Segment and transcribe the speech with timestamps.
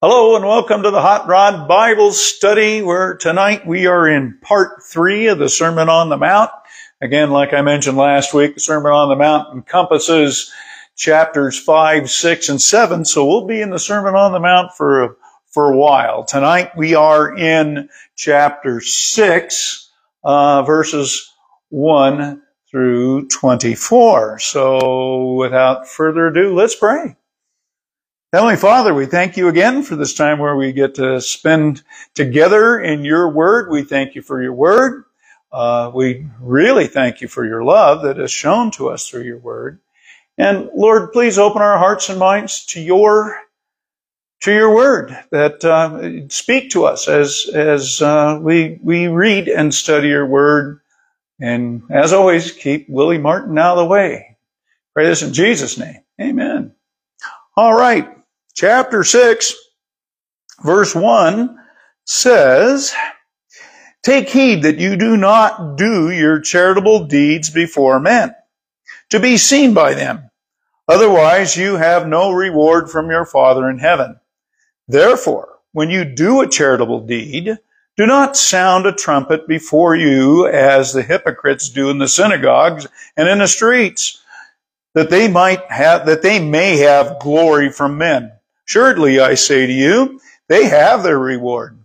[0.00, 4.84] Hello and welcome to the Hot Rod Bible Study where tonight we are in part
[4.84, 6.52] three of the Sermon on the Mount.
[7.02, 10.52] Again, like I mentioned last week, the Sermon on the Mount encompasses
[10.94, 13.04] chapters five, six, and seven.
[13.04, 15.16] So we'll be in the Sermon on the Mount for,
[15.50, 16.22] for a while.
[16.22, 19.90] Tonight we are in chapter six,
[20.22, 21.28] uh, verses
[21.70, 24.38] one through 24.
[24.38, 27.16] So without further ado, let's pray.
[28.30, 31.82] Heavenly Father, we thank you again for this time where we get to spend
[32.14, 33.70] together in your word.
[33.70, 35.04] We thank you for your word.
[35.50, 39.38] Uh, we really thank you for your love that is shown to us through your
[39.38, 39.80] word.
[40.36, 43.34] And Lord, please open our hearts and minds to your
[44.42, 49.72] to your word that uh, speak to us as as uh, we we read and
[49.72, 50.80] study your word.
[51.40, 54.36] And as always, keep Willie Martin out of the way.
[54.92, 56.02] Pray this in Jesus' name.
[56.20, 56.74] Amen.
[57.56, 58.17] All right
[58.58, 59.54] chapter 6,
[60.64, 61.56] verse 1
[62.04, 62.92] says,
[64.02, 68.34] Take heed that you do not do your charitable deeds before men,
[69.10, 70.28] to be seen by them.
[70.88, 74.18] Otherwise you have no reward from your Father in heaven.
[74.88, 77.58] Therefore, when you do a charitable deed,
[77.96, 83.28] do not sound a trumpet before you as the hypocrites do in the synagogues and
[83.28, 84.20] in the streets,
[84.94, 88.32] that they might have, that they may have glory from men.
[88.68, 91.82] Surely, I say to you, they have their reward.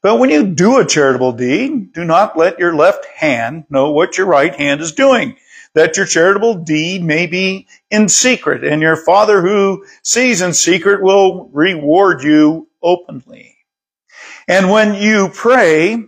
[0.00, 4.16] But when you do a charitable deed, do not let your left hand know what
[4.16, 5.36] your right hand is doing,
[5.74, 11.02] that your charitable deed may be in secret, and your Father who sees in secret
[11.02, 13.58] will reward you openly.
[14.48, 16.02] And when you pray,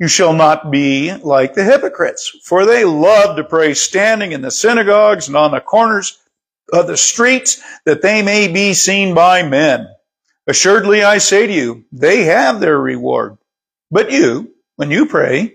[0.00, 4.50] you shall not be like the hypocrites, for they love to pray standing in the
[4.50, 6.18] synagogues and on the corners
[6.72, 9.86] of the streets that they may be seen by men.
[10.46, 13.38] Assuredly, I say to you, they have their reward.
[13.90, 15.54] But you, when you pray,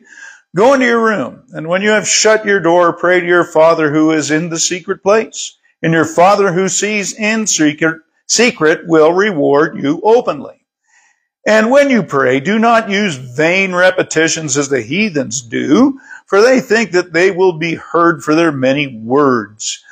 [0.55, 3.91] go into your room, and when you have shut your door, pray to your Father
[3.91, 5.57] who is in the secret place.
[5.81, 10.65] And your Father who sees in secret, secret will reward you openly.
[11.45, 16.59] And when you pray, do not use vain repetitions as the heathens do, for they
[16.59, 19.83] think that they will be heard for their many words.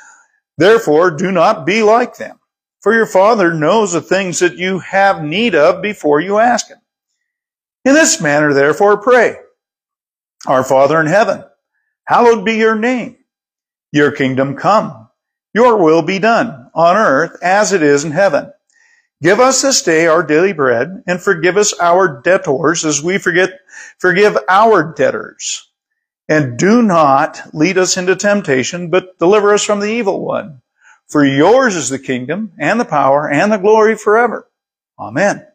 [0.58, 2.38] Therefore, do not be like them,
[2.80, 6.78] for your Father knows the things that you have need of before you ask Him.
[7.84, 9.36] In this manner, therefore, pray.
[10.46, 11.44] Our Father in heaven,
[12.04, 13.16] hallowed be your name.
[13.92, 15.08] Your kingdom come.
[15.54, 18.52] Your will be done on earth as it is in heaven.
[19.22, 23.50] Give us this day our daily bread and forgive us our debtors as we forget,
[23.98, 25.65] forgive our debtors
[26.28, 30.62] and do not lead us into temptation, but deliver us from the evil one.
[31.08, 34.48] For yours is the kingdom and the power and the glory forever.
[34.98, 35.46] Amen.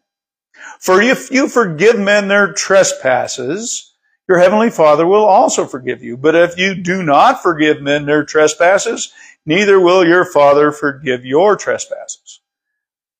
[0.78, 3.94] For if you forgive men their trespasses,
[4.28, 6.16] your heavenly Father will also forgive you.
[6.16, 9.12] But if you do not forgive men their trespasses,
[9.44, 12.40] neither will your Father forgive your trespasses.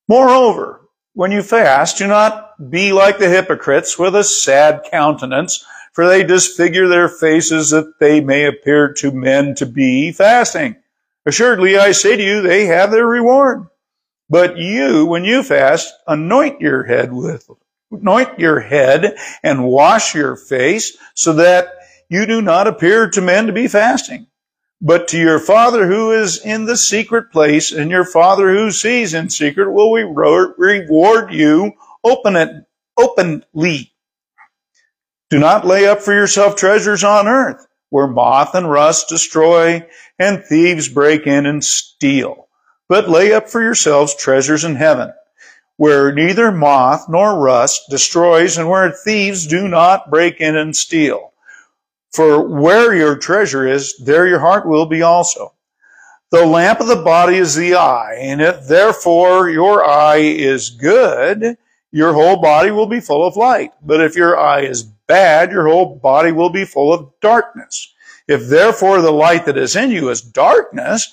[0.09, 0.81] Moreover,
[1.15, 6.25] when you fast, do not be like the hypocrites with a sad countenance, for they
[6.25, 10.77] disfigure their faces that they may appear to men to be fasting.
[11.27, 13.67] Assuredly, I say to you, they have their reward.
[14.29, 17.49] But you, when you fast, anoint your head with,
[17.91, 21.75] anoint your head and wash your face so that
[22.09, 24.27] you do not appear to men to be fasting,
[24.81, 29.15] but to your Father who is in the secret place, and your Father who sees
[29.15, 31.73] in secret will reward you
[32.03, 32.65] open
[32.97, 33.92] openly.
[35.33, 39.83] Do not lay up for yourself treasures on earth where moth and rust destroy
[40.19, 42.49] and thieves break in and steal.
[42.87, 45.11] But lay up for yourselves treasures in heaven
[45.79, 51.33] where neither moth nor rust destroys and where thieves do not break in and steal.
[52.13, 55.55] For where your treasure is, there your heart will be also.
[56.31, 61.57] The lamp of the body is the eye, and if therefore your eye is good,
[61.93, 63.73] your whole body will be full of light.
[63.83, 67.93] But if your eye is bad, your whole body will be full of darkness.
[68.27, 71.13] If therefore the light that is in you is darkness,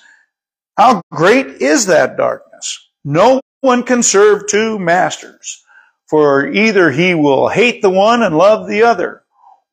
[0.78, 2.90] how great is that darkness?
[3.04, 5.64] No one can serve two masters,
[6.08, 9.24] for either he will hate the one and love the other,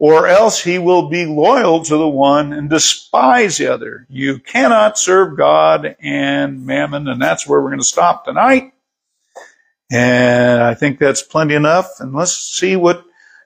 [0.00, 4.06] or else he will be loyal to the one and despise the other.
[4.10, 8.72] You cannot serve God and mammon, and that's where we're going to stop tonight.
[9.90, 12.00] And I think that's plenty enough.
[12.00, 13.04] And let's see what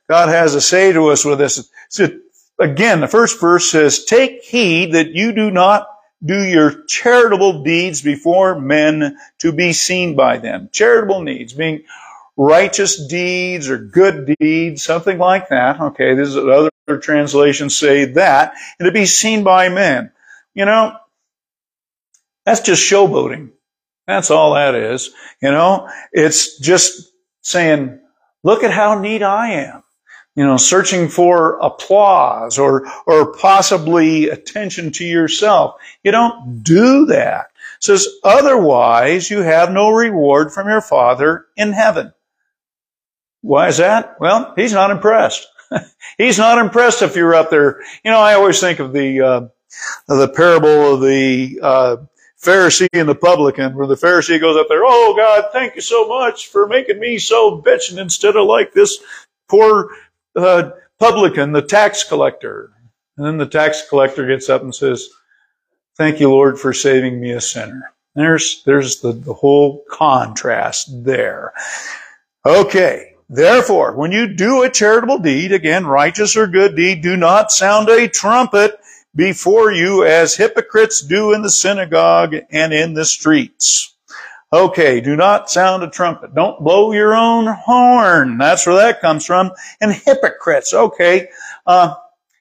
[0.08, 1.70] God has to say to us with this.
[1.88, 2.08] So
[2.58, 5.86] again, the first verse says, take heed that you do not
[6.24, 10.68] do your charitable deeds before men to be seen by them.
[10.72, 11.84] Charitable needs, being
[12.36, 15.80] righteous deeds or good deeds, something like that.
[15.80, 16.70] Okay, this is other
[17.00, 20.12] translations say that, and to be seen by men.
[20.54, 20.96] You know,
[22.44, 23.50] that's just showboating.
[24.10, 25.10] That's all that is.
[25.40, 27.12] You know, it's just
[27.42, 28.00] saying,
[28.42, 29.84] look at how neat I am.
[30.34, 35.76] You know, searching for applause or, or possibly attention to yourself.
[36.02, 37.50] You don't do that.
[37.76, 42.12] It says, otherwise you have no reward from your Father in heaven.
[43.42, 44.16] Why is that?
[44.18, 45.46] Well, he's not impressed.
[46.18, 47.80] he's not impressed if you're up there.
[48.04, 49.40] You know, I always think of the, uh,
[50.08, 51.96] the parable of the, uh,
[52.42, 56.08] Pharisee and the publican, where the Pharisee goes up there, Oh God, thank you so
[56.08, 58.98] much for making me so bitching instead of like this
[59.48, 59.90] poor
[60.36, 62.72] uh, publican, the tax collector.
[63.16, 65.08] And then the tax collector gets up and says,
[65.96, 67.92] Thank you, Lord, for saving me a sinner.
[68.14, 71.52] There's, there's the, the whole contrast there.
[72.46, 73.14] Okay.
[73.28, 77.88] Therefore, when you do a charitable deed, again, righteous or good deed, do not sound
[77.88, 78.80] a trumpet
[79.14, 83.94] before you as hypocrites do in the synagogue and in the streets.
[84.52, 86.34] Okay, do not sound a trumpet.
[86.34, 88.36] Don't blow your own horn.
[88.38, 89.52] That's where that comes from.
[89.80, 90.74] And hypocrites.
[90.74, 91.28] Okay,
[91.66, 91.94] uh,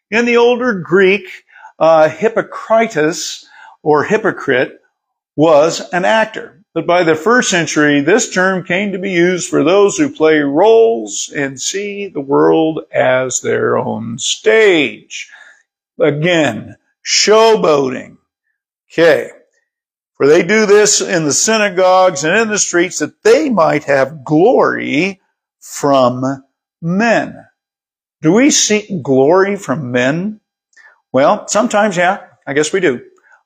[0.10, 1.44] in the older Greek,
[1.78, 3.48] uh, Hypocritus
[3.84, 4.82] or hypocrite
[5.36, 6.64] was an actor.
[6.74, 10.40] But by the first century, this term came to be used for those who play
[10.40, 15.30] roles and see the world as their own stage.
[16.02, 16.76] Again,
[17.06, 18.18] showboating.
[18.92, 19.32] Okay.
[20.18, 24.26] For they do this in the synagogues and in the streets that they might have
[24.26, 25.22] glory
[25.60, 26.44] from
[26.82, 27.46] men.
[28.22, 30.42] Do we seek glory from men?
[31.14, 33.02] Well, sometimes, yeah, I guess we do.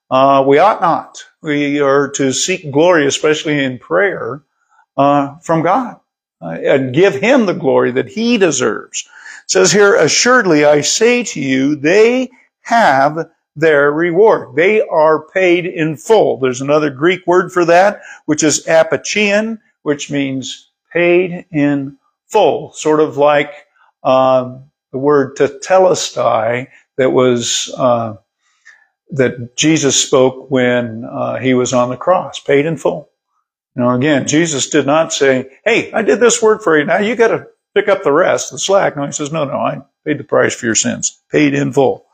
[0.09, 1.23] Uh, we ought not.
[1.41, 4.43] We are to seek glory, especially in prayer,
[4.97, 5.99] uh, from God
[6.43, 9.07] uh, and give Him the glory that He deserves.
[9.45, 12.29] It says here, assuredly I say to you, they
[12.63, 14.55] have their reward.
[14.55, 16.39] They are paid in full.
[16.39, 22.99] There's another Greek word for that, which is apachein, which means paid in full, sort
[22.99, 23.53] of like
[24.03, 26.67] um, the word tetelestai
[26.97, 28.15] that was uh,
[29.11, 33.09] that Jesus spoke when uh, he was on the cross, paid in full.
[33.75, 36.85] Now again, Jesus did not say, "Hey, I did this work for you.
[36.85, 39.57] Now you got to pick up the rest, the slack." No, he says, "No, no,
[39.57, 42.05] I paid the price for your sins, paid in full."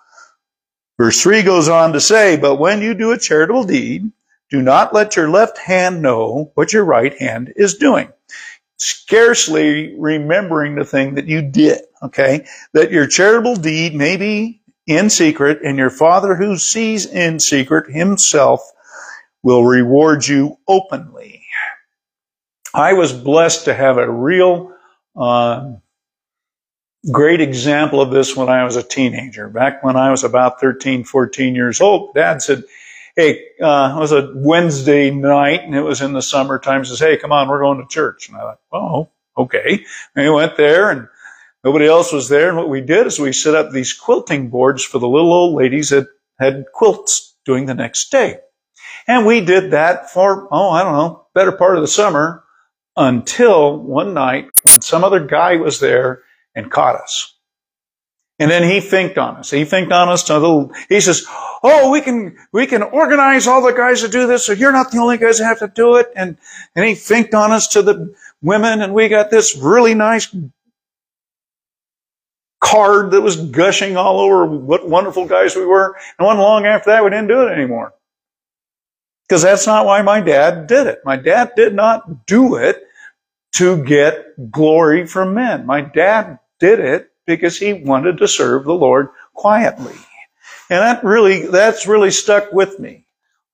[1.00, 4.12] Verse 3 goes on to say, But when you do a charitable deed,
[4.50, 8.12] do not let your left hand know what your right hand is doing.
[8.75, 12.46] Scarcely remembering the thing that you did, okay?
[12.74, 17.90] That your charitable deed may be in secret, and your Father who sees in secret
[17.90, 18.69] himself
[19.42, 21.44] will reward you openly.
[22.74, 24.74] I was blessed to have a real
[25.16, 25.75] uh,
[27.12, 29.50] great example of this when I was a teenager.
[29.50, 32.63] Back when I was about 13, 14 years old, dad said,
[33.16, 36.86] Hey, uh, it was a Wednesday night and it was in the summertime.
[36.86, 38.30] Says, Hey, come on, we're going to church.
[38.30, 39.86] And I thought, Oh, okay.
[40.16, 41.07] And we went there and
[41.63, 42.50] nobody else was there.
[42.50, 45.56] And what we did is we set up these quilting boards for the little old
[45.56, 46.07] ladies that
[46.40, 48.40] had quilts doing the next day.
[49.07, 52.44] And we did that for, oh, I don't know, better part of the summer
[52.96, 56.24] until one night when some other guy was there
[56.56, 57.36] and caught us.
[58.39, 59.51] And then he finked on us.
[59.51, 61.25] He finked on us to the, he says,
[61.62, 64.91] Oh, we can, we can organize all the guys to do this, so you're not
[64.91, 66.08] the only guys that have to do it.
[66.15, 66.38] And,
[66.74, 70.34] and he finked on us to the women, and we got this really nice
[72.62, 75.98] card that was gushing all over what wonderful guys we were.
[76.18, 77.94] And one long after that, we didn't do it anymore.
[79.27, 81.00] Because that's not why my dad did it.
[81.03, 82.84] My dad did not do it
[83.53, 85.65] to get glory from men.
[85.65, 89.96] My dad did it because he wanted to serve the Lord quietly.
[90.70, 93.06] And that really, that's really stuck with me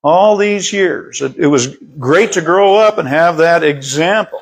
[0.03, 1.21] all these years.
[1.21, 4.41] It, it was great to grow up and have that example.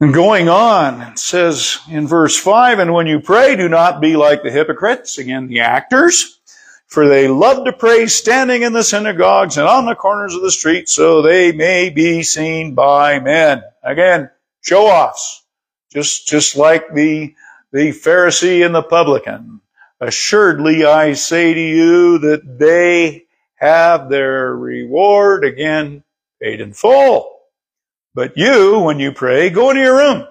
[0.00, 4.16] And going on, it says in verse 5, and when you pray, do not be
[4.16, 6.40] like the hypocrites, again, the actors,
[6.88, 10.50] for they love to pray standing in the synagogues and on the corners of the
[10.50, 13.62] streets so they may be seen by men.
[13.84, 14.30] Again,
[14.62, 15.44] show offs.
[15.92, 17.34] Just, just like the,
[17.72, 19.60] the Pharisee and the publican.
[20.00, 23.24] Assuredly I say to you that they
[23.56, 26.04] have their reward again
[26.42, 27.30] paid in full.
[28.14, 30.26] But you, when you pray, go into your room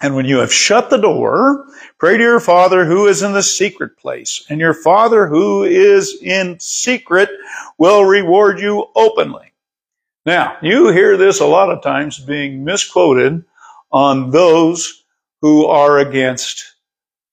[0.00, 1.66] And when you have shut the door,
[1.98, 4.44] pray to your Father who is in the secret place.
[4.48, 7.30] And your Father who is in secret
[7.78, 9.51] will reward you openly.
[10.24, 13.44] Now, you hear this a lot of times being misquoted
[13.90, 15.04] on those
[15.40, 16.76] who are against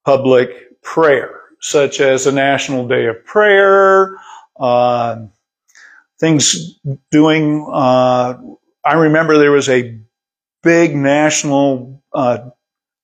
[0.05, 4.17] public prayer, such as the National Day of Prayer,
[4.59, 5.17] uh,
[6.19, 6.79] things
[7.11, 8.37] doing, uh,
[8.83, 9.99] I remember there was a
[10.63, 12.49] big national uh,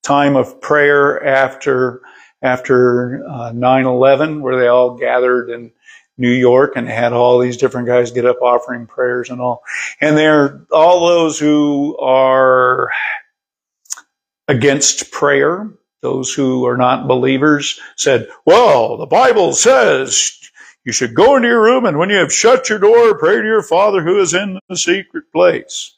[0.04, 2.02] time of prayer after
[2.42, 5.72] after uh, 9/11, where they all gathered in
[6.18, 9.64] New York and had all these different guys get up offering prayers and all.
[10.02, 12.92] And there, all those who are
[14.48, 15.70] against prayer,
[16.02, 20.40] those who are not believers, said, "Well, the Bible says."
[20.86, 23.44] You should go into your room and when you have shut your door, pray to
[23.44, 25.98] your Father who is in the secret place.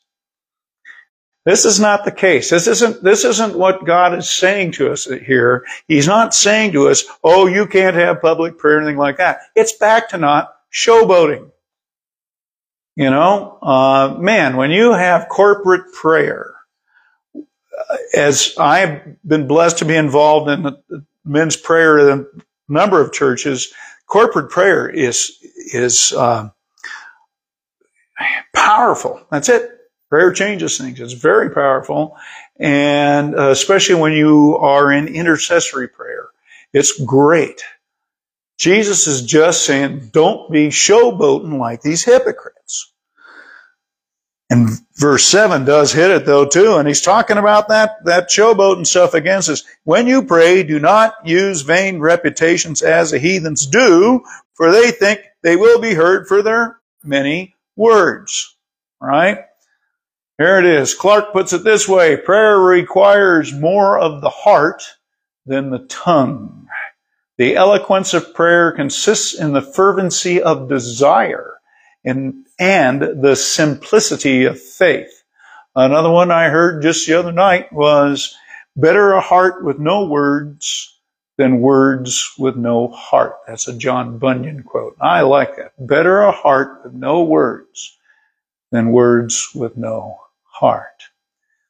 [1.47, 2.49] This is not the case.
[2.49, 5.65] This isn't, this isn't what God is saying to us here.
[5.87, 9.39] He's not saying to us, oh, you can't have public prayer or anything like that.
[9.55, 11.49] It's back to not showboating.
[12.97, 16.53] You know, uh, man, when you have corporate prayer,
[18.13, 20.75] as I've been blessed to be involved in
[21.23, 22.25] men's prayer in a
[22.67, 23.73] number of churches,
[24.05, 25.37] corporate prayer is
[25.73, 26.49] is uh,
[28.53, 29.25] powerful.
[29.31, 29.76] That's it.
[30.09, 30.99] Prayer changes things.
[30.99, 32.17] It's very powerful.
[32.59, 36.27] And uh, especially when you are in intercessory prayer,
[36.73, 37.61] it's great.
[38.57, 42.91] Jesus is just saying, don't be showboating like these hypocrites.
[44.49, 48.87] And verse 7 does hit it though too, and he's talking about that, that showboating
[48.87, 49.63] stuff against us.
[49.83, 54.23] When you pray, do not use vain reputations as the heathens do,
[54.53, 58.55] for they think they will be heard for their many words.
[59.01, 59.39] Right?
[60.37, 60.93] Here it is.
[60.93, 62.15] Clark puts it this way.
[62.15, 64.83] Prayer requires more of the heart
[65.47, 66.67] than the tongue.
[67.37, 71.55] The eloquence of prayer consists in the fervency of desire
[72.05, 75.23] and, and the simplicity of faith.
[75.75, 78.35] Another one I heard just the other night was
[78.75, 80.99] better a heart with no words
[81.37, 83.37] than words with no heart.
[83.47, 84.97] That's a John Bunyan quote.
[85.01, 85.73] I like that.
[85.79, 87.97] Better a heart with no words
[88.71, 90.17] than words with no
[90.59, 91.03] heart.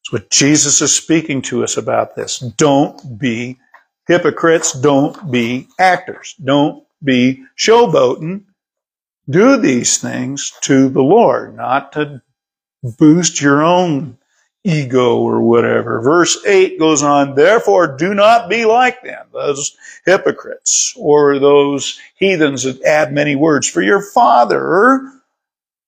[0.02, 2.40] It's what Jesus is speaking to us about this.
[2.40, 3.58] Don't be
[4.08, 4.72] hypocrites.
[4.72, 6.36] Don't be actors.
[6.44, 8.44] Don't be showboating.
[9.30, 12.22] Do these things to the Lord, not to
[12.98, 14.18] boost your own
[14.64, 16.02] ego or whatever.
[16.02, 19.76] Verse 8 goes on, therefore do not be like them, those
[20.06, 23.68] hypocrites or those heathens that add many words.
[23.68, 25.12] For your Father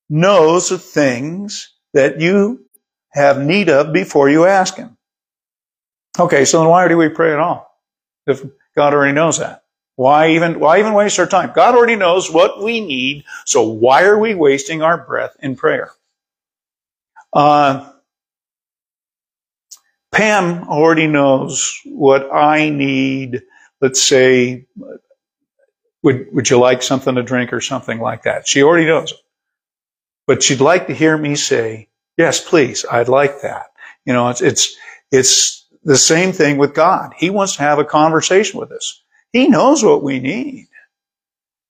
[0.10, 2.66] knows the things that you
[3.12, 4.98] have need of before you ask Him.
[6.20, 7.70] Okay, so then why do we pray at all?
[8.28, 8.44] If
[8.76, 9.64] God already knows that.
[9.96, 11.52] Why even, why even waste our time?
[11.54, 15.92] God already knows what we need, so why are we wasting our breath in prayer?
[17.34, 17.92] Uh,
[20.12, 23.42] Pam already knows what I need.
[23.82, 24.68] Let's say,
[26.02, 28.48] would, would you like something to drink or something like that?
[28.48, 29.18] She already knows it.
[30.28, 31.89] But she'd like to hear me say,
[32.20, 32.86] Yes, please.
[32.92, 33.68] I'd like that.
[34.04, 34.76] You know, it's, it's,
[35.10, 37.14] it's the same thing with God.
[37.16, 39.02] He wants to have a conversation with us.
[39.32, 40.68] He knows what we need,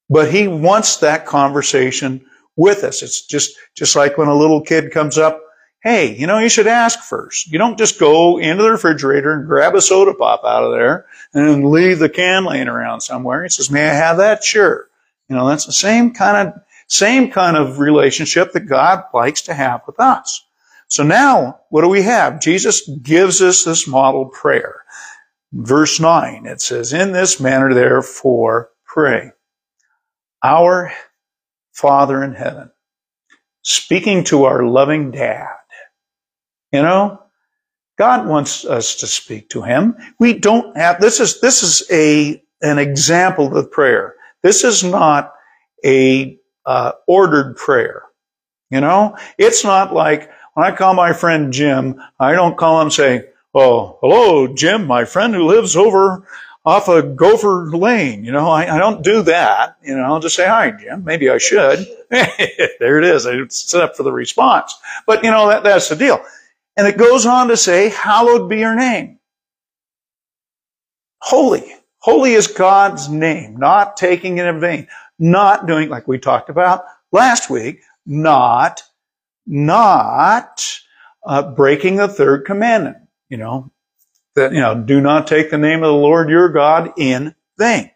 [0.10, 2.25] but he wants that conversation
[2.56, 3.03] with us.
[3.03, 5.39] It's just, just like when a little kid comes up,
[5.84, 7.51] Hey, you know, you should ask first.
[7.51, 11.06] You don't just go into the refrigerator and grab a soda pop out of there
[11.34, 13.44] and leave the can laying around somewhere.
[13.44, 14.44] He says, may I have that?
[14.44, 14.89] Sure.
[15.29, 19.53] You know, that's the same kind of same kind of relationship that God likes to
[19.53, 20.43] have with us.
[20.88, 22.41] So now, what do we have?
[22.41, 24.84] Jesus gives us this model prayer.
[25.53, 29.31] Verse 9, it says, In this manner, therefore, pray.
[30.43, 30.91] Our
[31.74, 32.72] Father in heaven,
[33.62, 35.48] speaking to our loving dad.
[36.72, 37.22] You know,
[37.98, 39.96] God wants us to speak to him.
[40.19, 44.15] We don't have, this is, this is a, an example of prayer.
[44.41, 45.34] This is not
[45.86, 48.04] a uh, ordered prayer.
[48.70, 52.92] You know, it's not like when I call my friend Jim, I don't call him
[52.92, 56.28] say, "Oh, hello, Jim, my friend who lives over
[56.63, 59.78] off of Gopher Lane." You know, I, I don't do that.
[59.82, 61.80] You know, I'll just say, "Hi, Jim." Maybe I should.
[62.10, 63.25] there it is.
[63.25, 64.78] I set up for the response.
[65.08, 66.24] But you know, that, that's the deal.
[66.78, 69.18] And it goes on to say, "Hallowed be your name."
[71.22, 71.74] Holy.
[72.01, 74.88] Holy is God's name, not taking it in vain
[75.19, 78.81] not doing, like we talked about last week, not,
[79.45, 80.79] not
[81.25, 82.97] uh, breaking the third commandment.
[83.27, 83.71] You know,
[84.35, 87.91] that, you know, do not take the name of the Lord your God in vain.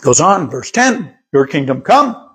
[0.00, 2.30] Goes on, verse 10, your kingdom come.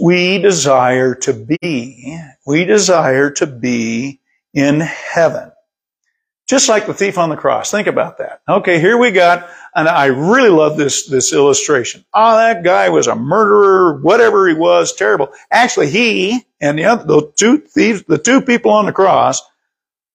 [0.00, 4.20] We desire to be, we desire to be
[4.54, 5.50] in heaven.
[6.48, 7.72] Just like the thief on the cross.
[7.72, 8.40] Think about that.
[8.48, 12.04] Okay, here we got, and I really love this, this illustration.
[12.14, 15.28] Oh, that guy was a murderer, whatever he was, terrible.
[15.50, 19.42] Actually, he and the other, the two thieves, the two people on the cross,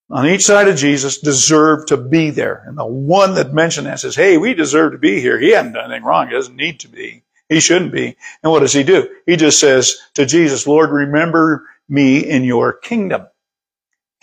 [0.10, 2.64] on each side of Jesus deserve to be there.
[2.66, 5.40] And the one that mentioned that says, hey, we deserve to be here.
[5.40, 6.28] He hasn't done anything wrong.
[6.28, 7.24] He doesn't need to be.
[7.48, 8.18] He shouldn't be.
[8.42, 9.10] And what does he do?
[9.28, 13.28] He just says to Jesus, Lord, remember me in your kingdom.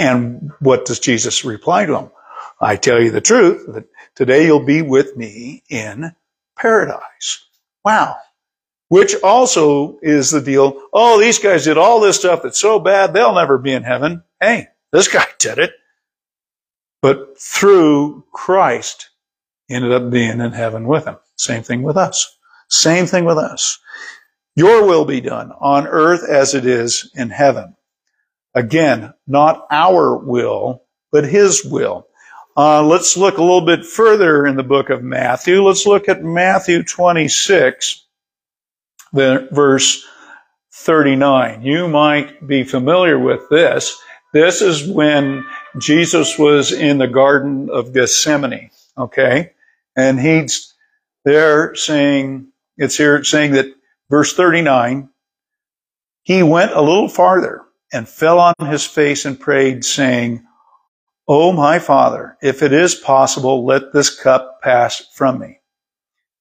[0.01, 2.11] And what does Jesus reply to him?
[2.61, 3.85] I tell you the truth that
[4.19, 6.13] today you'll be with me in
[6.59, 7.47] paradise.
[7.85, 8.17] Wow.
[8.89, 10.83] Which also is the deal.
[10.93, 14.25] Oh, these guys did all this stuff that's so bad, they'll never be in heaven.
[14.41, 15.73] Hey, this guy did it.
[17.01, 19.11] But through Christ,
[19.71, 21.17] ended up being in heaven with him.
[21.37, 22.37] Same thing with us.
[22.69, 23.79] Same thing with us.
[24.57, 27.77] Your will be done on earth as it is in heaven.
[28.53, 30.83] Again, not our will,
[31.13, 32.08] but His will.
[32.59, 35.63] Uh, let's look a little bit further in the book of Matthew.
[35.63, 38.05] Let's look at Matthew 26,
[39.13, 40.05] verse
[40.73, 41.63] 39.
[41.63, 43.97] You might be familiar with this.
[44.33, 45.47] This is when
[45.79, 49.53] Jesus was in the Garden of Gethsemane, okay?
[49.95, 50.75] And he's
[51.25, 53.73] there saying, it's here saying that
[54.11, 55.11] verse 39,
[56.25, 57.63] he went a little farther
[57.93, 60.45] and fell on his face and prayed, saying,
[61.29, 65.61] O my Father, if it is possible, let this cup pass from me.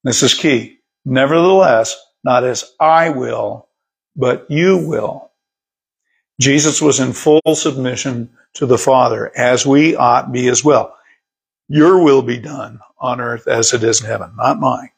[0.03, 0.79] This is key.
[1.06, 3.67] Nevertheless, not as I will,
[4.15, 5.32] but you will.
[6.39, 10.96] Jesus was in full submission to the Father, as we ought be as well.
[11.67, 14.89] Your will be done on earth as it is in heaven, not mine.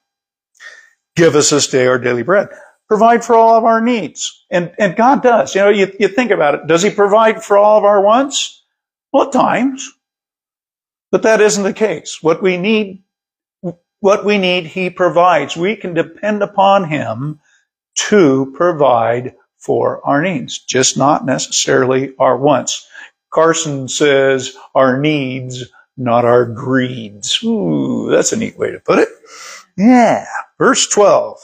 [1.15, 2.49] Give us this day our daily bread
[2.89, 4.43] provide for all of our needs.
[4.49, 5.55] And, and God does.
[5.55, 6.67] You know, you, you think about it.
[6.67, 8.58] Does He provide for all of our wants?
[9.11, 9.91] Well, at times.
[11.11, 12.21] But that isn't the case.
[12.21, 13.03] What we need,
[13.99, 15.57] what we need, He provides.
[15.57, 17.39] We can depend upon Him
[17.95, 22.87] to provide for our needs, just not necessarily our wants.
[23.31, 25.65] Carson says our needs,
[25.97, 27.43] not our greeds.
[27.43, 29.09] Ooh, that's a neat way to put it.
[29.77, 30.25] Yeah.
[30.57, 31.39] Verse 12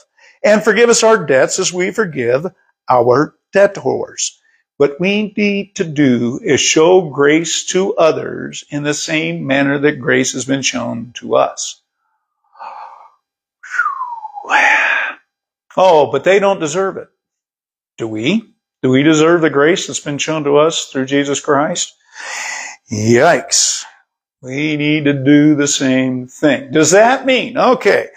[0.46, 2.46] and forgive us our debts as we forgive
[2.88, 4.40] our debtors.
[4.78, 10.02] What we need to do is show grace to others in the same manner that
[10.02, 11.82] grace has been shown to us.
[15.78, 17.08] Oh, but they don't deserve it.
[17.98, 18.54] Do we?
[18.82, 21.94] Do we deserve the grace that's been shown to us through Jesus Christ?
[22.92, 23.84] Yikes.
[24.42, 26.72] We need to do the same thing.
[26.72, 28.10] Does that mean, okay,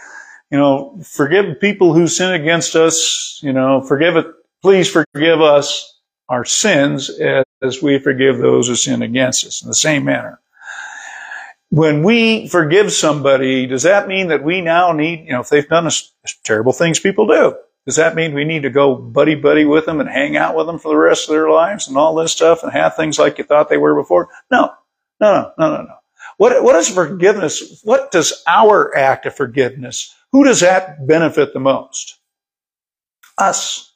[0.51, 4.27] you know, forgive people who sin against us, you know, forgive it,
[4.61, 5.98] please forgive us
[6.29, 7.11] our sins
[7.63, 10.41] as we forgive those who sin against us in the same manner.
[11.71, 15.69] When we forgive somebody, does that mean that we now need, you know, if they've
[15.69, 15.91] done a,
[16.45, 17.55] terrible things people do,
[17.87, 20.67] does that mean we need to go buddy buddy with them and hang out with
[20.67, 23.39] them for the rest of their lives and all this stuff and have things like
[23.39, 24.29] you thought they were before?
[24.51, 24.73] No,
[25.21, 25.95] no, no, no, no.
[26.37, 27.81] What, what is forgiveness?
[27.83, 32.19] What does our act of forgiveness who does that benefit the most?
[33.39, 33.88] Us.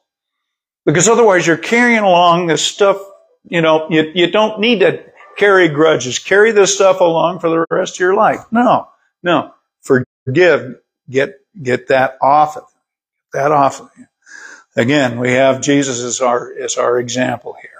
[0.85, 3.01] Because otherwise you're carrying along this stuff,
[3.45, 5.05] you know, you, you don't need to
[5.37, 6.18] carry grudges.
[6.18, 8.40] Carry this stuff along for the rest of your life.
[8.51, 8.88] No,
[9.23, 9.55] no.
[9.83, 10.77] Forgive.
[11.11, 13.40] Get, get that off of you.
[13.40, 14.07] That off of you.
[14.77, 17.71] Again, we have Jesus as our, as our example here.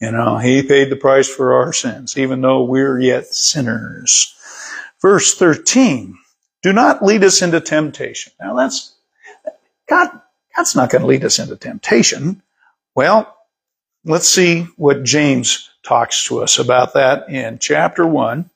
[0.00, 4.34] You know, He paid the price for our sins, even though we're yet sinners.
[5.00, 6.16] Verse 13.
[6.62, 8.32] Do not lead us into temptation.
[8.40, 8.94] Now that's,
[9.88, 10.20] God,
[10.56, 12.42] God's not going to lead us into temptation.
[12.94, 13.36] Well,
[14.04, 18.50] let's see what James talks to us about that in chapter 1,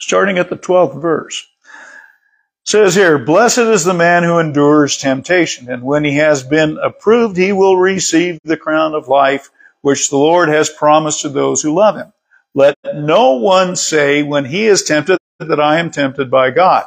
[0.00, 1.46] starting at the 12th verse.
[1.62, 6.78] It says here, Blessed is the man who endures temptation, and when he has been
[6.82, 9.50] approved, he will receive the crown of life
[9.82, 12.12] which the Lord has promised to those who love him.
[12.54, 16.86] Let no one say when he is tempted, that I am tempted by God.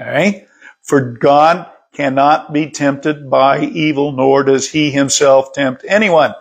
[0.00, 0.46] Okay?
[0.82, 6.34] For God cannot be tempted by evil, nor does he himself tempt anyone.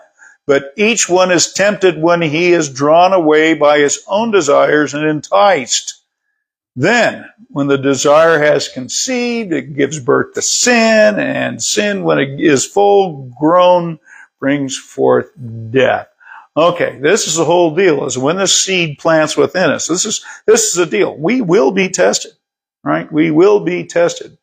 [0.45, 5.07] But each one is tempted when he is drawn away by his own desires and
[5.07, 6.01] enticed.
[6.75, 12.39] Then, when the desire has conceived, it gives birth to sin, and sin, when it
[12.39, 13.97] is full grown,
[14.39, 15.31] brings forth
[15.71, 16.09] death.
[16.57, 18.05] Okay, this is the whole deal.
[18.05, 19.87] Is when the seed plants within us.
[19.87, 21.15] This is this is the deal.
[21.17, 22.33] We will be tested,
[22.83, 23.11] right?
[23.11, 24.37] We will be tested,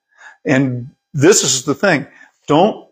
[0.45, 2.07] and this is the thing.
[2.47, 2.89] Don't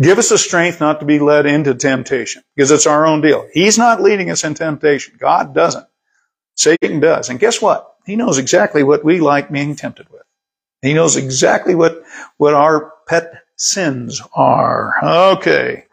[0.00, 3.46] give us the strength not to be led into temptation because it's our own deal.
[3.52, 5.16] He's not leading us in temptation.
[5.18, 5.86] God doesn't.
[6.54, 7.94] Satan does, and guess what?
[8.04, 10.22] He knows exactly what we like being tempted with.
[10.82, 12.02] He knows exactly what
[12.36, 14.94] what our pet sins are.
[15.34, 15.84] Okay.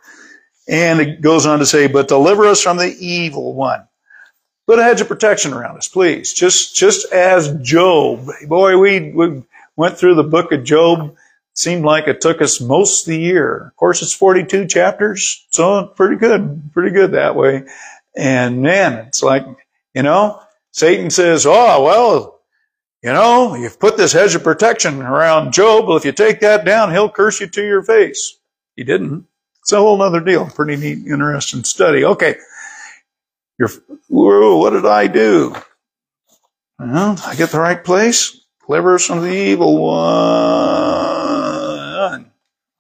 [0.68, 3.88] And it goes on to say, but deliver us from the evil one.
[4.68, 6.34] Put a hedge of protection around us, please.
[6.34, 8.28] Just, just as Job.
[8.48, 9.44] Boy, we, we
[9.76, 11.16] went through the book of Job.
[11.54, 13.68] Seemed like it took us most of the year.
[13.68, 17.64] Of course, it's 42 chapters, so pretty good, pretty good that way.
[18.18, 19.46] And man, it's like,
[19.94, 22.42] you know, Satan says, oh, well,
[23.02, 25.88] you know, you've put this hedge of protection around Job.
[25.88, 28.38] Well, if you take that down, he'll curse you to your face.
[28.76, 29.26] He didn't.
[29.62, 30.48] It's a whole other deal.
[30.50, 32.04] Pretty neat, interesting study.
[32.04, 32.36] Okay.
[33.58, 33.70] You're,
[34.10, 35.56] whoa, what did I do?
[36.78, 38.45] Well, I get the right place?
[38.68, 39.96] Deliver us from the evil one.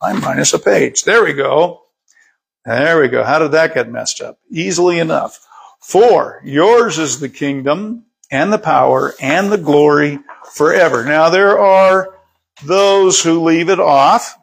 [0.01, 1.03] I minus a page.
[1.03, 1.83] There we go.
[2.65, 3.23] There we go.
[3.23, 4.39] How did that get messed up?
[4.51, 5.39] Easily enough.
[5.81, 10.19] For yours is the kingdom and the power and the glory
[10.53, 11.05] forever.
[11.05, 12.17] Now there are
[12.63, 14.35] those who leave it off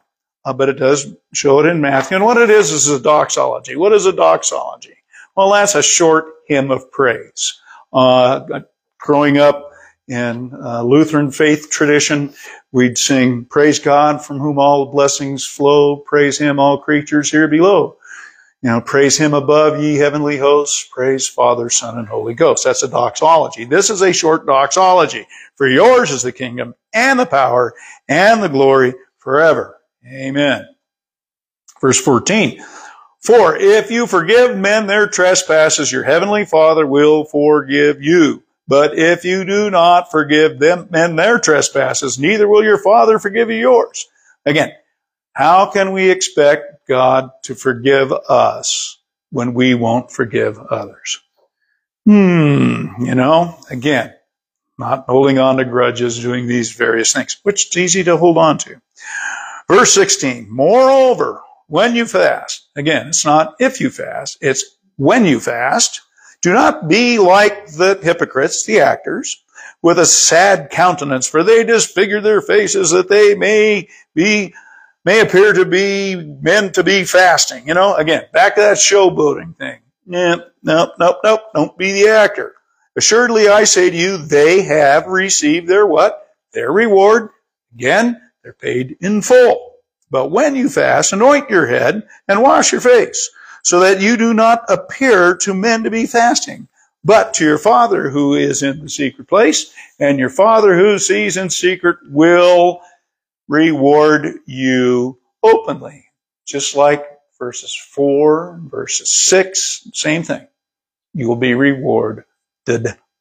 [0.45, 2.17] uh, but it does show it in Matthew.
[2.17, 3.75] And what it is is a doxology.
[3.75, 4.95] What is a doxology?
[5.35, 7.59] Well, that's a short hymn of praise.
[7.91, 8.61] Uh,
[8.99, 9.69] growing up
[10.07, 12.33] in uh, Lutheran faith tradition,
[12.71, 17.97] we'd sing, Praise God from whom all blessings flow, praise Him, all creatures here below.
[18.61, 22.63] You know, praise Him above, ye heavenly hosts, praise Father, Son, and Holy Ghost.
[22.63, 23.65] That's a doxology.
[23.65, 25.27] This is a short doxology.
[25.55, 27.73] For yours is the kingdom and the power
[28.07, 29.79] and the glory forever.
[30.05, 30.65] Amen.
[31.81, 32.63] Verse 14.
[33.21, 38.43] For if you forgive men their trespasses, your heavenly Father will forgive you.
[38.67, 43.49] But if you do not forgive them and their trespasses, neither will your Father forgive
[43.49, 44.07] you yours.
[44.45, 44.71] Again,
[45.33, 48.99] how can we expect God to forgive us
[49.31, 51.19] when we won't forgive others?
[52.05, 54.13] Hmm, you know, again,
[54.77, 58.57] not holding on to grudges, doing these various things, which is easy to hold on
[58.59, 58.81] to.
[59.67, 65.39] Verse 16, moreover, when you fast, again, it's not if you fast, it's when you
[65.39, 66.01] fast,
[66.43, 69.43] do not be like the hypocrites, the actors,
[69.81, 74.53] with a sad countenance, for they disfigure their faces that they may be,
[75.03, 77.67] may appear to be men to be fasting.
[77.67, 79.79] You know, again, back to that showboating thing.
[80.05, 82.53] Nope, nope, nope, nope, don't be the actor.
[82.95, 86.27] Assuredly, I say to you, they have received their what?
[86.51, 87.29] Their reward.
[87.73, 89.71] Again, they're paid in full.
[90.11, 93.31] But when you fast, anoint your head and wash your face,
[93.63, 96.67] so that you do not appear to men to be fasting,
[97.03, 101.37] but to your Father who is in the secret place, and your Father who sees
[101.37, 102.81] in secret will
[103.47, 106.05] reward you openly.
[106.45, 107.05] Just like
[107.39, 110.47] verses 4, verses 6, same thing.
[111.13, 112.25] You will be rewarded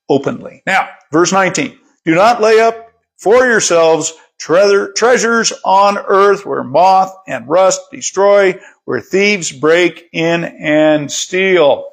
[0.08, 0.62] openly.
[0.66, 1.78] Now, verse 19.
[2.04, 9.00] Do not lay up for yourselves treasures on earth where moth and rust destroy, where
[9.00, 11.88] thieves break in and steal.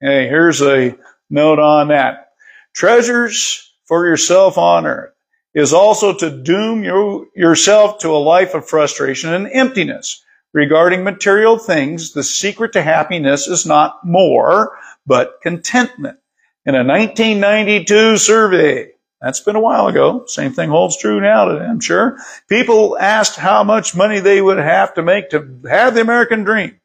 [0.00, 0.96] Hey, here's a
[1.30, 2.30] note on that.
[2.74, 5.12] Treasures for yourself on earth
[5.54, 10.24] is also to doom you, yourself to a life of frustration and emptiness.
[10.54, 16.18] Regarding material things, the secret to happiness is not more, but contentment.
[16.64, 18.92] In a 1992 survey,
[19.22, 20.24] that's been a while ago.
[20.26, 22.18] Same thing holds true now I'm sure.
[22.48, 26.80] People asked how much money they would have to make to have the American dream.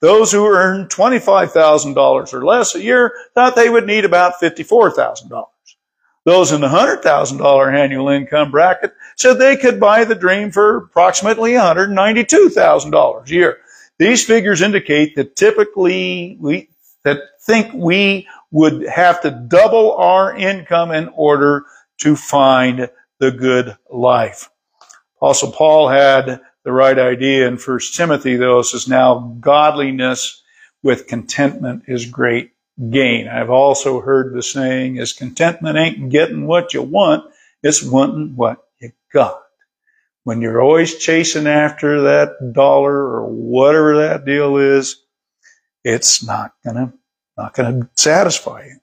[0.00, 5.46] Those who earned $25,000 or less a year thought they would need about $54,000.
[6.24, 11.52] Those in the $100,000 annual income bracket said they could buy the dream for approximately
[11.52, 13.58] $192,000 a year.
[13.98, 16.68] These figures indicate that typically we
[17.04, 21.64] that think we would have to double our income in order
[21.98, 24.48] to find the good life.
[25.16, 30.42] Apostle Paul had the right idea in 1 Timothy, though, says now godliness
[30.82, 32.52] with contentment is great
[32.90, 33.26] gain.
[33.26, 37.24] I've also heard the saying is contentment ain't getting what you want,
[37.62, 39.42] it's wanting what you got.
[40.24, 45.02] When you're always chasing after that dollar or whatever that deal is,
[45.82, 46.92] it's not gonna,
[47.36, 48.76] not gonna satisfy you.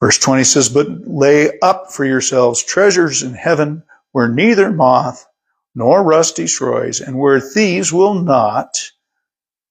[0.00, 3.82] Verse 20 says, But lay up for yourselves treasures in heaven
[4.12, 5.26] where neither moth
[5.74, 8.76] nor rust destroys, and where thieves will not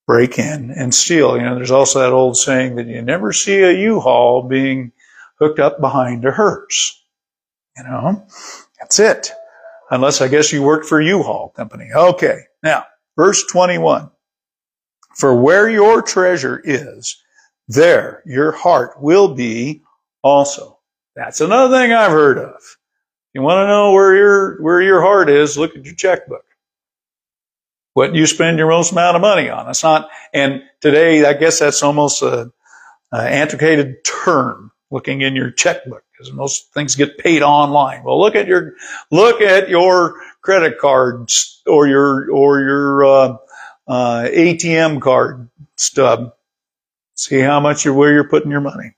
[0.08, 1.36] break in and steal.
[1.38, 4.94] You know, there's also that old saying that you never see a U-Haul being
[5.39, 7.04] hooked up behind a hearse.
[7.78, 8.26] You know,
[8.80, 9.32] that's it.
[9.92, 11.89] Unless I guess you worked for U-Haul company.
[11.94, 12.44] Okay.
[12.63, 12.86] Now,
[13.18, 14.10] verse 21.
[15.15, 17.22] For where your treasure is,
[17.68, 19.84] there your heart will be
[20.23, 20.79] also.
[21.15, 22.77] That's another thing I've heard of.
[23.34, 26.45] You want to know where your, where your heart is, look at your checkbook.
[27.93, 29.69] What you spend your most amount of money on.
[29.69, 32.51] It's not, and today I guess that's almost a,
[33.12, 38.03] antiquated term, looking in your checkbook, because most things get paid online.
[38.03, 38.73] Well, look at your,
[39.12, 43.38] look at your credit cards or your, or your, uh,
[43.88, 46.34] uh, ATM card stub.
[47.15, 48.93] See how much you're, where you're putting your money.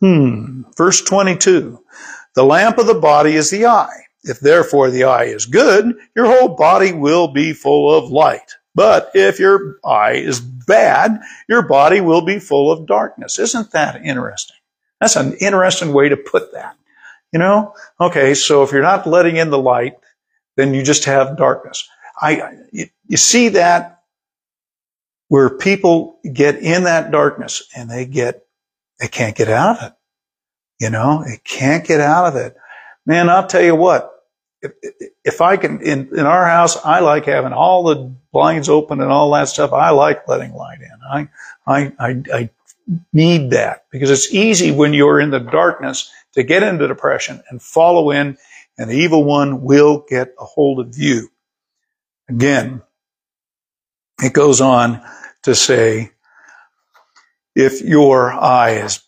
[0.00, 0.62] Hmm.
[0.76, 1.82] Verse 22.
[2.34, 4.04] The lamp of the body is the eye.
[4.24, 8.56] If therefore the eye is good, your whole body will be full of light.
[8.74, 13.38] But if your eye is bad, your body will be full of darkness.
[13.38, 14.56] Isn't that interesting?
[15.00, 16.76] That's an interesting way to put that.
[17.32, 17.74] You know?
[18.00, 19.94] Okay, so if you're not letting in the light,
[20.56, 21.88] then you just have darkness.
[22.20, 24.02] I, you, you see that
[25.28, 28.46] where people get in that darkness and they get,
[29.00, 29.92] they can't get out of it.
[30.80, 32.56] You know, it can't get out of it.
[33.04, 34.12] Man, I'll tell you what,
[34.62, 34.72] if,
[35.24, 39.10] if I can, in, in our house, I like having all the blinds open and
[39.10, 39.72] all that stuff.
[39.72, 40.90] I like letting light in.
[41.10, 41.28] I,
[41.66, 42.50] I, I, I
[43.12, 47.62] need that because it's easy when you're in the darkness to get into depression and
[47.62, 48.36] follow in
[48.78, 51.30] and the evil one will get a hold of you.
[52.28, 52.82] Again,
[54.22, 55.02] it goes on
[55.42, 56.12] to say,
[57.58, 59.02] if your eye is,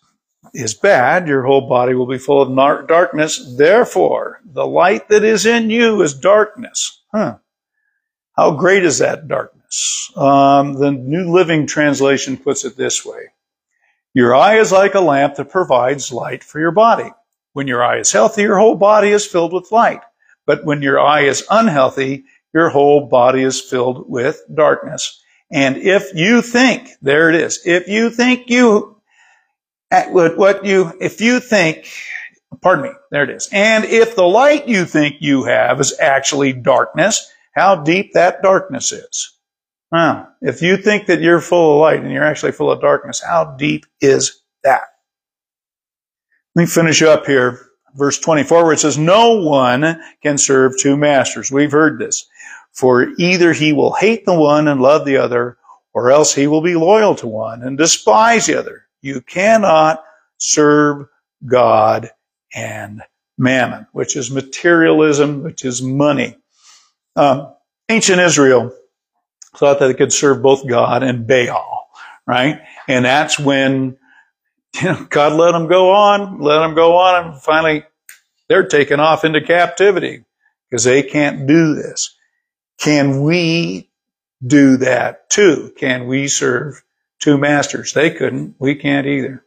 [0.53, 3.55] is bad, your whole body will be full of darkness.
[3.57, 7.01] Therefore, the light that is in you is darkness.
[7.13, 7.37] Huh.
[8.35, 10.11] How great is that darkness?
[10.17, 13.29] Um, the New Living Translation puts it this way.
[14.13, 17.09] Your eye is like a lamp that provides light for your body.
[17.53, 20.01] When your eye is healthy, your whole body is filled with light.
[20.45, 25.21] But when your eye is unhealthy, your whole body is filled with darkness.
[25.51, 29.01] And if you think, there it is, if you think you,
[29.89, 31.87] what you, if you think,
[32.61, 33.49] pardon me, there it is.
[33.51, 38.93] And if the light you think you have is actually darkness, how deep that darkness
[38.93, 39.37] is.
[39.91, 43.21] Now, if you think that you're full of light and you're actually full of darkness,
[43.21, 44.83] how deep is that?
[46.55, 47.67] Let me finish up here.
[47.95, 51.51] Verse 24 where it says, no one can serve two masters.
[51.51, 52.25] We've heard this.
[52.73, 55.57] For either he will hate the one and love the other,
[55.93, 58.85] or else he will be loyal to one and despise the other.
[59.01, 60.03] You cannot
[60.37, 61.07] serve
[61.45, 62.09] God
[62.53, 63.01] and
[63.37, 66.37] mammon, which is materialism, which is money.
[67.15, 67.53] Um,
[67.89, 68.73] ancient Israel
[69.55, 71.89] thought that they could serve both God and Baal,
[72.25, 72.61] right?
[72.87, 73.97] And that's when
[74.81, 77.83] you know, God let them go on, let them go on, and finally
[78.47, 80.23] they're taken off into captivity
[80.69, 82.15] because they can't do this.
[82.81, 83.91] Can we
[84.45, 85.71] do that too?
[85.77, 86.83] Can we serve
[87.19, 87.93] two masters?
[87.93, 88.55] They couldn't.
[88.57, 89.45] We can't either.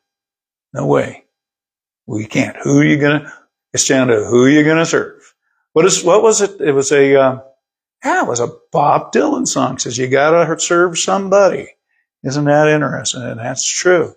[0.73, 1.25] No way.
[2.07, 2.57] We can't.
[2.62, 3.33] Who are you gonna?
[3.73, 5.35] It's down to who are you gonna serve?
[5.73, 6.05] What is?
[6.05, 6.61] What was it?
[6.61, 7.20] It was a.
[7.20, 7.40] Uh,
[8.05, 9.75] yeah, it was a Bob Dylan song.
[9.75, 11.68] It says you gotta serve somebody.
[12.23, 13.23] Isn't that interesting?
[13.23, 14.14] And that's true.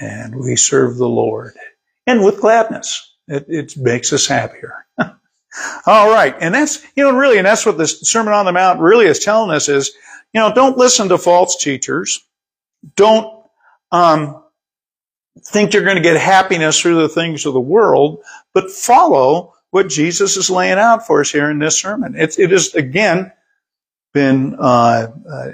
[0.00, 1.54] And we serve the Lord,
[2.08, 3.12] and with gladness.
[3.28, 4.85] It, it makes us happier.
[5.86, 6.34] All right.
[6.40, 9.18] And that's, you know, really, and that's what the Sermon on the Mount really is
[9.18, 9.92] telling us is,
[10.32, 12.20] you know, don't listen to false teachers.
[12.94, 13.44] Don't,
[13.90, 14.42] um,
[15.44, 19.88] think you're going to get happiness through the things of the world, but follow what
[19.88, 22.14] Jesus is laying out for us here in this sermon.
[22.16, 23.32] It's, it is, again,
[24.12, 25.52] been, uh, uh,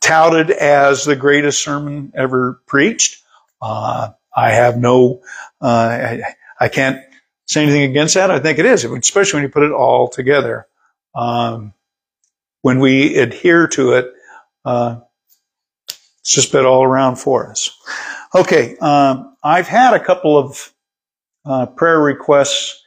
[0.00, 3.22] touted as the greatest sermon ever preached.
[3.60, 5.22] Uh, I have no,
[5.60, 6.22] uh, I,
[6.58, 7.02] I can't
[7.46, 8.30] say anything against that.
[8.30, 10.66] I think it is, especially when you put it all together.
[11.14, 11.72] Um,
[12.62, 14.12] when we adhere to it,
[14.64, 15.00] uh,
[15.88, 17.70] it's just been all around for us.
[18.34, 20.72] Okay, um, I've had a couple of
[21.44, 22.82] uh, prayer requests.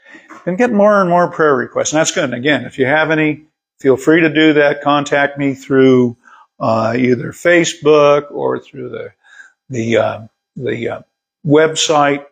[0.45, 2.23] Been getting more and more prayer requests, and that's good.
[2.23, 3.43] And again, if you have any,
[3.79, 4.81] feel free to do that.
[4.81, 6.17] Contact me through
[6.59, 9.13] uh, either Facebook or through the
[9.69, 10.21] the uh,
[10.55, 11.01] the uh,
[11.45, 12.25] website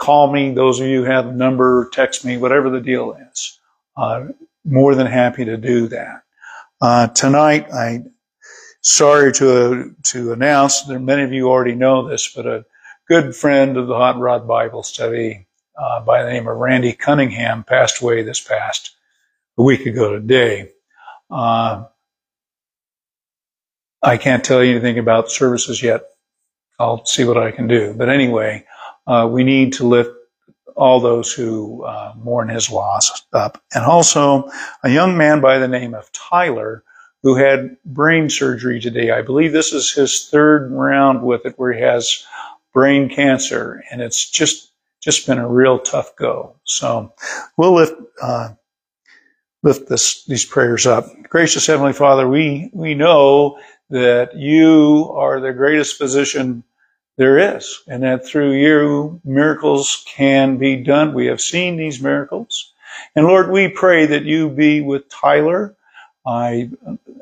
[0.00, 0.52] call me.
[0.52, 3.60] Those of you have a number, text me, whatever the deal is.
[3.96, 4.28] Uh,
[4.64, 6.22] more than happy to do that.
[6.80, 8.04] Uh, tonight, I
[8.80, 12.64] sorry to to announce that many of you already know this, but a
[13.08, 17.64] good friend of the Hot Rod Bible Study uh, by the name of Randy Cunningham
[17.64, 18.96] passed away this past
[19.58, 20.70] a week ago today.
[21.30, 21.84] Uh,
[24.02, 26.02] I can't tell you anything about services yet.
[26.78, 27.92] I'll see what I can do.
[27.94, 28.64] But anyway,
[29.06, 30.10] uh, we need to lift
[30.76, 33.62] all those who uh, mourn his loss up.
[33.74, 34.50] And also
[34.82, 36.82] a young man by the name of Tyler
[37.22, 39.10] who had brain surgery today.
[39.10, 42.24] I believe this is his third round with it where he has
[42.72, 46.56] brain cancer and it's just, just been a real tough go.
[46.64, 47.12] So
[47.58, 48.50] we'll lift, uh,
[49.62, 51.06] lift this, these prayers up.
[51.28, 53.58] Gracious Heavenly Father, we, we know
[53.90, 56.64] that you are the greatest physician
[57.20, 61.12] there is, and that through you miracles can be done.
[61.12, 62.72] We have seen these miracles.
[63.14, 65.76] And Lord, we pray that you be with Tyler.
[66.26, 66.70] I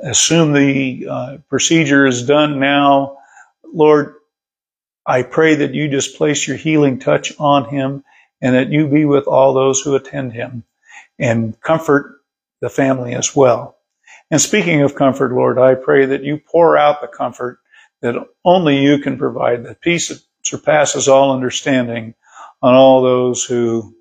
[0.05, 3.19] assume the uh, procedure is done now.
[3.75, 4.15] Lord,
[5.05, 8.05] I pray that you just place your healing touch on him
[8.41, 10.63] and that you be with all those who attend him
[11.19, 12.21] and comfort
[12.61, 13.79] the family as well.
[14.31, 17.59] And speaking of comfort, Lord, I pray that you pour out the comfort
[18.01, 22.15] that only you can provide, the peace that surpasses all understanding
[22.63, 23.95] on all those who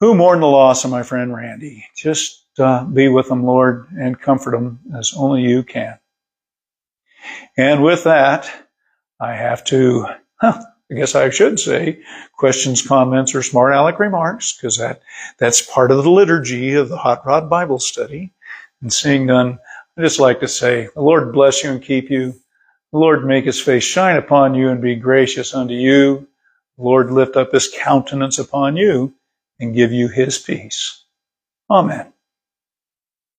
[0.00, 1.84] who mourn the loss of my friend Randy.
[1.96, 5.98] Just uh, be with them, Lord, and comfort them as only you can.
[7.56, 8.48] And with that,
[9.20, 10.06] I have to,
[10.36, 12.00] huh, I guess I should say,
[12.36, 15.02] questions, comments, or smart aleck remarks, because that,
[15.38, 18.32] that's part of the liturgy of the Hot Rod Bible study.
[18.80, 19.58] And seeing none,
[19.96, 22.34] I just like to say, the Lord bless you and keep you.
[22.92, 26.26] The Lord make his face shine upon you and be gracious unto you.
[26.78, 29.14] The Lord lift up his countenance upon you
[29.60, 31.04] and give you his peace.
[31.70, 32.12] Amen.